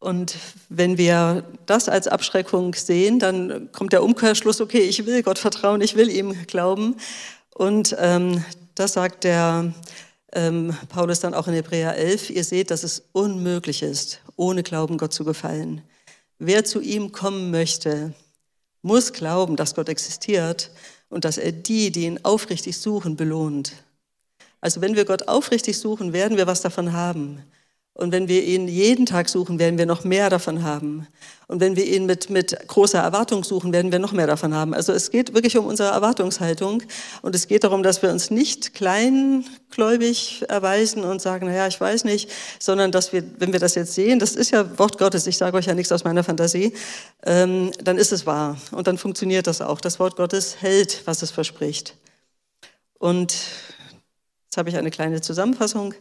[0.00, 0.36] Und
[0.70, 5.82] wenn wir das als Abschreckung sehen, dann kommt der Umkehrschluss, okay, ich will Gott vertrauen,
[5.82, 6.96] ich will ihm glauben.
[7.54, 8.42] Und ähm,
[8.74, 9.74] das sagt der
[10.32, 12.30] ähm, Paulus dann auch in Hebräer 11.
[12.30, 15.82] Ihr seht, dass es unmöglich ist, ohne Glauben Gott zu gefallen.
[16.38, 18.14] Wer zu ihm kommen möchte,
[18.80, 20.70] muss glauben, dass Gott existiert
[21.10, 23.74] und dass er die, die ihn aufrichtig suchen, belohnt.
[24.62, 27.42] Also wenn wir Gott aufrichtig suchen, werden wir was davon haben.
[28.00, 31.06] Und wenn wir ihn jeden Tag suchen, werden wir noch mehr davon haben.
[31.48, 34.72] Und wenn wir ihn mit, mit großer Erwartung suchen, werden wir noch mehr davon haben.
[34.72, 36.82] Also es geht wirklich um unsere Erwartungshaltung.
[37.20, 42.04] Und es geht darum, dass wir uns nicht kleingläubig erweisen und sagen, naja, ich weiß
[42.04, 45.36] nicht, sondern dass wir, wenn wir das jetzt sehen, das ist ja Wort Gottes, ich
[45.36, 46.72] sage euch ja nichts aus meiner Fantasie,
[47.26, 48.56] ähm, dann ist es wahr.
[48.70, 49.78] Und dann funktioniert das auch.
[49.78, 51.96] Das Wort Gottes hält, was es verspricht.
[52.98, 53.34] Und
[54.44, 55.92] jetzt habe ich eine kleine Zusammenfassung.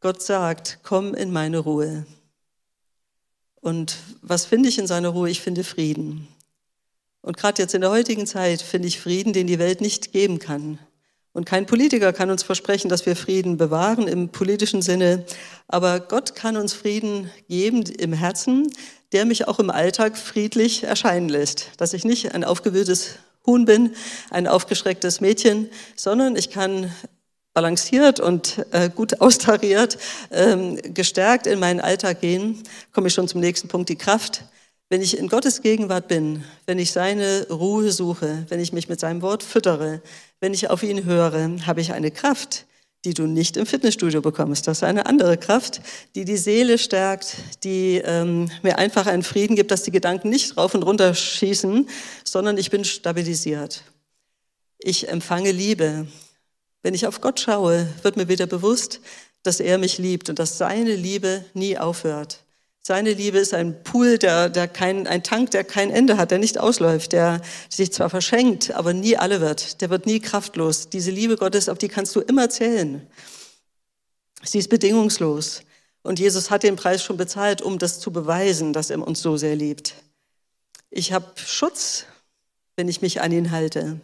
[0.00, 2.06] Gott sagt, komm in meine Ruhe.
[3.60, 5.28] Und was finde ich in seiner Ruhe?
[5.28, 6.28] Ich finde Frieden.
[7.20, 10.38] Und gerade jetzt in der heutigen Zeit finde ich Frieden, den die Welt nicht geben
[10.38, 10.78] kann.
[11.32, 15.24] Und kein Politiker kann uns versprechen, dass wir Frieden bewahren im politischen Sinne.
[15.66, 18.72] Aber Gott kann uns Frieden geben im Herzen,
[19.12, 21.72] der mich auch im Alltag friedlich erscheinen lässt.
[21.76, 23.94] Dass ich nicht ein aufgewühltes Huhn bin,
[24.30, 26.92] ein aufgeschrecktes Mädchen, sondern ich kann
[27.58, 29.98] balanciert und äh, gut austariert,
[30.30, 34.44] ähm, gestärkt in meinen Alltag gehen, komme ich schon zum nächsten Punkt, die Kraft.
[34.90, 39.00] Wenn ich in Gottes Gegenwart bin, wenn ich seine Ruhe suche, wenn ich mich mit
[39.00, 40.02] seinem Wort füttere,
[40.38, 42.64] wenn ich auf ihn höre, habe ich eine Kraft,
[43.04, 44.68] die du nicht im Fitnessstudio bekommst.
[44.68, 45.80] Das ist eine andere Kraft,
[46.14, 50.56] die die Seele stärkt, die ähm, mir einfach einen Frieden gibt, dass die Gedanken nicht
[50.56, 51.88] rauf und runter schießen,
[52.22, 53.82] sondern ich bin stabilisiert.
[54.78, 56.06] Ich empfange Liebe.
[56.82, 59.00] Wenn ich auf Gott schaue, wird mir wieder bewusst,
[59.42, 62.44] dass er mich liebt und dass seine Liebe nie aufhört.
[62.80, 66.38] Seine Liebe ist ein Pool, der, der kein, ein Tank, der kein Ende hat, der
[66.38, 69.82] nicht ausläuft, der sich zwar verschenkt, aber nie alle wird.
[69.82, 70.88] Der wird nie kraftlos.
[70.88, 73.06] Diese Liebe Gottes, auf die kannst du immer zählen.
[74.42, 75.62] Sie ist bedingungslos.
[76.02, 79.36] Und Jesus hat den Preis schon bezahlt, um das zu beweisen, dass er uns so
[79.36, 79.94] sehr liebt.
[80.90, 82.06] Ich habe Schutz,
[82.76, 84.00] wenn ich mich an ihn halte.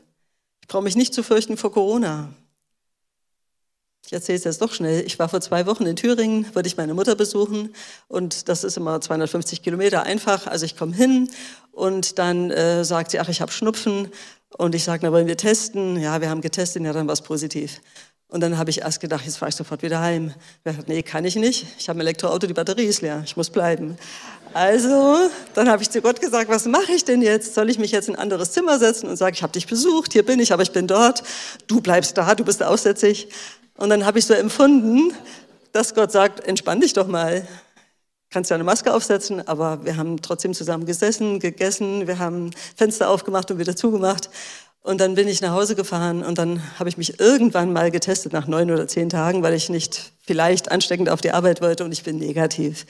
[0.60, 2.34] Ich brauche mich nicht zu fürchten vor Corona.
[4.06, 5.02] Ich erzähle es jetzt doch schnell.
[5.06, 7.74] Ich war vor zwei Wochen in Thüringen, wollte ich meine Mutter besuchen
[8.06, 10.46] und das ist immer 250 Kilometer einfach.
[10.46, 11.30] Also ich komme hin
[11.72, 14.08] und dann äh, sagt sie, ach, ich habe Schnupfen
[14.58, 15.98] und ich sage, na, wollen wir testen?
[15.98, 17.80] Ja, wir haben getestet, ja, dann war es positiv.
[18.28, 20.34] Und dann habe ich erst gedacht, jetzt fahre ich sofort wieder heim.
[20.64, 21.66] Ich dachte, nee, kann ich nicht.
[21.78, 23.22] Ich habe ein Elektroauto, die Batterie ist leer.
[23.24, 23.96] Ich muss bleiben.
[24.52, 27.54] Also, dann habe ich zu Gott gesagt, was mache ich denn jetzt?
[27.54, 30.12] Soll ich mich jetzt in ein anderes Zimmer setzen und sagen, ich habe dich besucht,
[30.12, 31.22] hier bin ich, aber ich bin dort.
[31.66, 33.28] Du bleibst da, du bist aussätzig.
[33.76, 35.12] Und dann habe ich so empfunden,
[35.72, 37.46] dass Gott sagt, entspann dich doch mal.
[38.30, 43.08] Kannst ja eine Maske aufsetzen, aber wir haben trotzdem zusammen gesessen, gegessen, wir haben Fenster
[43.08, 44.30] aufgemacht und wieder zugemacht.
[44.84, 48.34] Und dann bin ich nach Hause gefahren und dann habe ich mich irgendwann mal getestet
[48.34, 51.92] nach neun oder zehn Tagen, weil ich nicht vielleicht ansteckend auf die Arbeit wollte und
[51.92, 52.84] ich bin negativ.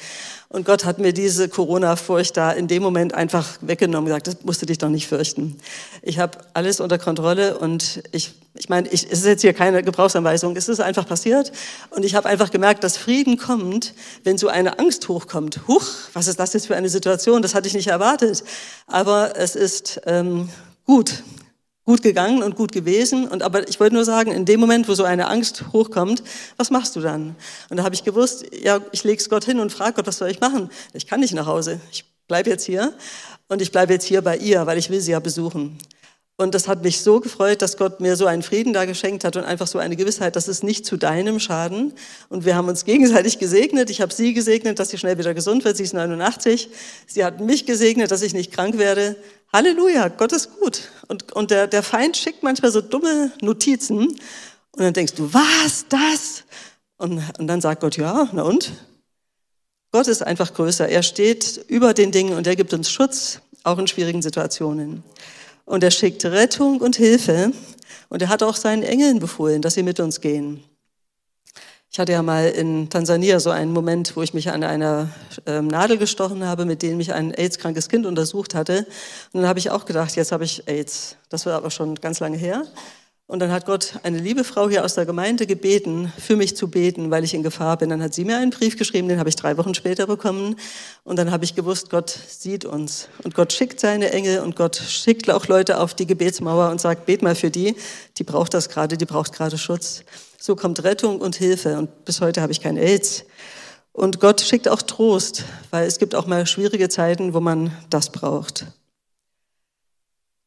[0.48, 4.60] Und Gott hat mir diese Corona-Furcht da in dem Moment einfach weggenommen, gesagt, das musst
[4.60, 5.56] du dich doch nicht fürchten.
[6.02, 9.84] Ich habe alles unter Kontrolle und ich, ich meine, ich, es ist jetzt hier keine
[9.84, 11.52] Gebrauchsanweisung, es ist einfach passiert
[11.90, 15.60] und ich habe einfach gemerkt, dass Frieden kommt, wenn so eine Angst hochkommt.
[15.68, 17.40] Huch, was ist das jetzt für eine Situation?
[17.40, 18.42] Das hatte ich nicht erwartet.
[18.88, 20.48] Aber es ist ähm,
[20.86, 21.22] gut
[21.84, 23.28] gut gegangen und gut gewesen.
[23.28, 26.22] Und aber ich wollte nur sagen, in dem Moment, wo so eine Angst hochkommt,
[26.56, 27.36] was machst du dann?
[27.68, 30.18] Und da habe ich gewusst, ja, ich lege es Gott hin und frage Gott, was
[30.18, 30.70] soll ich machen?
[30.92, 31.80] Ich kann nicht nach Hause.
[31.92, 32.94] Ich bleibe jetzt hier
[33.48, 35.78] und ich bleibe jetzt hier bei ihr, weil ich will sie ja besuchen.
[36.36, 39.36] Und das hat mich so gefreut, dass Gott mir so einen Frieden da geschenkt hat
[39.36, 41.92] und einfach so eine Gewissheit, dass es nicht zu deinem Schaden.
[42.28, 43.88] Und wir haben uns gegenseitig gesegnet.
[43.88, 45.76] Ich habe sie gesegnet, dass sie schnell wieder gesund wird.
[45.76, 46.70] Sie ist 89.
[47.06, 49.14] Sie hat mich gesegnet, dass ich nicht krank werde.
[49.52, 50.82] Halleluja, Gott ist gut.
[51.06, 54.08] Und, und der, der Feind schickt manchmal so dumme Notizen.
[54.08, 56.42] Und dann denkst du, was, das?
[56.96, 58.72] Und, und dann sagt Gott, ja, na und?
[59.92, 60.88] Gott ist einfach größer.
[60.88, 65.04] Er steht über den Dingen und er gibt uns Schutz, auch in schwierigen Situationen.
[65.64, 67.52] Und er schickt Rettung und Hilfe.
[68.08, 70.62] Und er hat auch seinen Engeln befohlen, dass sie mit uns gehen.
[71.90, 75.10] Ich hatte ja mal in Tansania so einen Moment, wo ich mich an einer
[75.46, 78.84] ähm, Nadel gestochen habe, mit dem mich ein AIDS-krankes Kind untersucht hatte.
[79.32, 81.16] Und dann habe ich auch gedacht, jetzt habe ich AIDS.
[81.28, 82.64] Das war aber schon ganz lange her.
[83.26, 86.68] Und dann hat Gott eine liebe Frau hier aus der Gemeinde gebeten, für mich zu
[86.68, 87.88] beten, weil ich in Gefahr bin.
[87.88, 90.56] Dann hat sie mir einen Brief geschrieben, den habe ich drei Wochen später bekommen.
[91.04, 93.08] Und dann habe ich gewusst, Gott sieht uns.
[93.22, 97.06] Und Gott schickt seine Engel und Gott schickt auch Leute auf die Gebetsmauer und sagt,
[97.06, 97.76] bet mal für die.
[98.18, 100.04] Die braucht das gerade, die braucht gerade Schutz.
[100.38, 101.78] So kommt Rettung und Hilfe.
[101.78, 103.24] Und bis heute habe ich kein AIDS.
[103.92, 108.10] Und Gott schickt auch Trost, weil es gibt auch mal schwierige Zeiten, wo man das
[108.10, 108.66] braucht.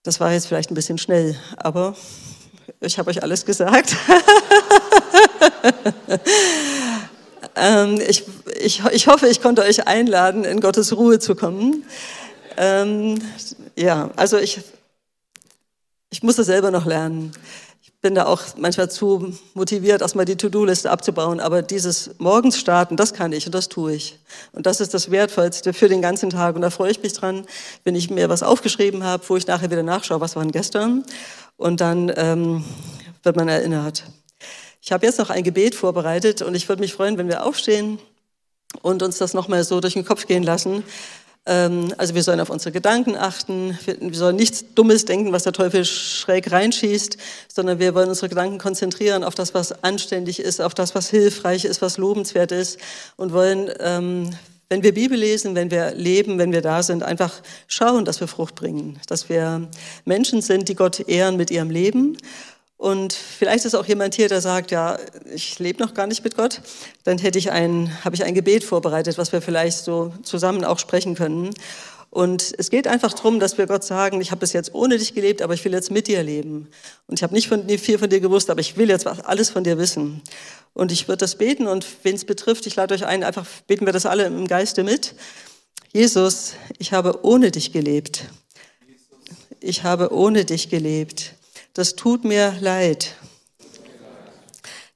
[0.04, 1.96] Das war jetzt vielleicht ein bisschen schnell, aber
[2.82, 3.96] ich habe euch alles gesagt.
[7.56, 8.24] ähm, ich,
[8.60, 11.86] ich, ich hoffe, ich konnte euch einladen, in Gottes Ruhe zu kommen.
[12.58, 13.20] Ähm,
[13.76, 14.60] ja, also ich,
[16.10, 17.32] ich muss das selber noch lernen.
[17.82, 22.96] Ich bin da auch manchmal zu motiviert, erstmal die To-Do-Liste abzubauen, aber dieses morgens starten,
[22.96, 24.20] das kann ich und das tue ich.
[24.52, 26.56] Und das ist das Wertvollste für den ganzen Tag.
[26.56, 27.46] Und da freue ich mich dran,
[27.84, 31.06] wenn ich mir was aufgeschrieben habe, wo ich nachher wieder nachschaue, was war denn gestern
[31.58, 32.64] und dann ähm,
[33.24, 34.04] wird man erinnert.
[34.82, 38.00] Ich habe jetzt noch ein Gebet vorbereitet und ich würde mich freuen, wenn wir aufstehen
[38.82, 40.84] und uns das nochmal so durch den Kopf gehen lassen.
[41.46, 45.44] Ähm, also wir sollen auf unsere Gedanken achten, wir, wir sollen nichts Dummes denken, was
[45.44, 47.18] der Teufel schräg reinschießt,
[47.48, 51.66] sondern wir wollen unsere Gedanken konzentrieren auf das, was anständig ist, auf das, was hilfreich
[51.66, 52.80] ist, was lobenswert ist
[53.16, 54.32] und wollen ähm,
[54.70, 58.28] wenn wir Bibel lesen, wenn wir leben, wenn wir da sind, einfach schauen, dass wir
[58.28, 59.68] Frucht bringen, dass wir
[60.06, 62.18] Menschen sind, die Gott ehren mit ihrem Leben.
[62.76, 65.00] Und vielleicht ist auch jemand hier, der sagt, ja,
[65.34, 66.62] ich lebe noch gar nicht mit Gott.
[67.06, 70.78] Dann hätte ich ein, habe ich ein Gebet vorbereitet, was wir vielleicht so zusammen auch
[70.78, 71.56] sprechen können.
[72.10, 75.14] Und es geht einfach darum, dass wir Gott sagen, ich habe bis jetzt ohne dich
[75.14, 76.70] gelebt, aber ich will jetzt mit dir leben.
[77.06, 79.64] Und ich habe nicht von, viel von dir gewusst, aber ich will jetzt alles von
[79.64, 80.22] dir wissen.
[80.74, 83.86] Und ich würde das beten und wen es betrifft, ich lade euch ein, einfach beten
[83.86, 85.16] wir das alle im Geiste mit.
[85.92, 88.26] Jesus, ich habe ohne dich gelebt.
[89.60, 91.34] Ich habe ohne dich gelebt.
[91.74, 93.16] Das tut mir leid.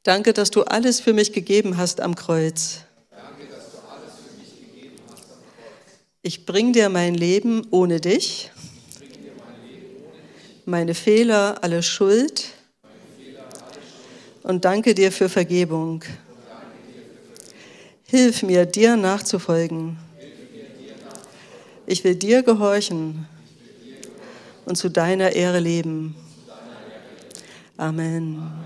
[0.04, 2.80] Danke, dass du alles für mich gegeben hast am Kreuz.
[6.24, 8.52] Ich bring dir mein Leben ohne dich,
[10.66, 12.50] meine Fehler, alle Schuld
[14.44, 16.04] und danke dir für Vergebung.
[18.04, 19.98] Hilf mir, dir nachzufolgen.
[21.88, 23.28] Ich will dir gehorchen
[24.66, 26.16] und zu deiner Ehre leben.
[27.78, 28.62] Amen.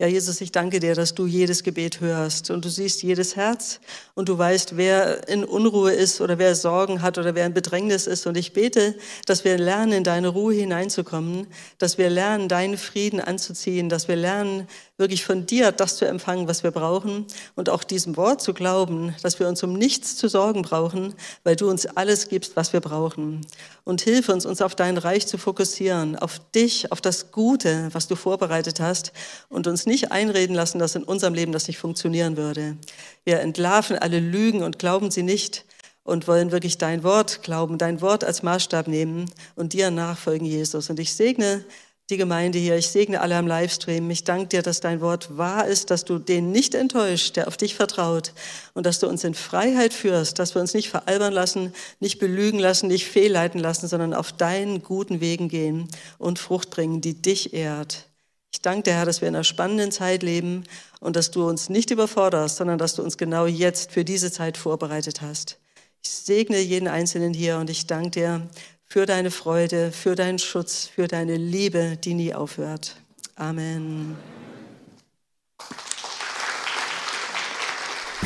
[0.00, 3.80] Ja, Jesus, ich danke dir, dass du jedes Gebet hörst und du siehst jedes Herz
[4.14, 8.06] und du weißt, wer in Unruhe ist oder wer Sorgen hat oder wer in Bedrängnis
[8.06, 8.26] ist.
[8.26, 8.94] Und ich bete,
[9.26, 14.16] dass wir lernen, in deine Ruhe hineinzukommen, dass wir lernen, deinen Frieden anzuziehen, dass wir
[14.16, 14.66] lernen,
[15.00, 19.14] wirklich von dir das zu empfangen, was wir brauchen und auch diesem Wort zu glauben,
[19.22, 22.80] dass wir uns um nichts zu sorgen brauchen, weil du uns alles gibst, was wir
[22.80, 23.40] brauchen.
[23.84, 28.06] Und hilf uns, uns auf dein Reich zu fokussieren, auf dich, auf das Gute, was
[28.06, 29.12] du vorbereitet hast
[29.48, 32.76] und uns nicht einreden lassen, dass in unserem Leben das nicht funktionieren würde.
[33.24, 35.66] Wir entlarven alle Lügen und glauben sie nicht
[36.04, 40.88] und wollen wirklich dein Wort glauben, dein Wort als Maßstab nehmen und dir nachfolgen, Jesus.
[40.88, 41.64] Und ich segne
[42.10, 42.76] die Gemeinde hier.
[42.76, 44.10] Ich segne alle am Livestream.
[44.10, 47.56] Ich danke dir, dass dein Wort wahr ist, dass du den nicht enttäuscht, der auf
[47.56, 48.32] dich vertraut
[48.74, 52.58] und dass du uns in Freiheit führst, dass wir uns nicht veralbern lassen, nicht belügen
[52.58, 57.54] lassen, nicht fehlleiten lassen, sondern auf deinen guten Wegen gehen und Frucht bringen, die dich
[57.54, 58.09] ehrt.
[58.52, 60.64] Ich danke dir, Herr, dass wir in einer spannenden Zeit leben
[60.98, 64.56] und dass du uns nicht überforderst, sondern dass du uns genau jetzt für diese Zeit
[64.56, 65.58] vorbereitet hast.
[66.02, 68.48] Ich segne jeden Einzelnen hier und ich danke dir
[68.84, 72.96] für deine Freude, für deinen Schutz, für deine Liebe, die nie aufhört.
[73.36, 74.16] Amen.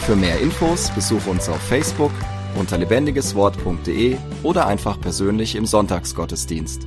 [0.07, 2.13] Für mehr Infos besuche uns auf Facebook
[2.57, 6.87] unter lebendigeswort.de oder einfach persönlich im Sonntagsgottesdienst.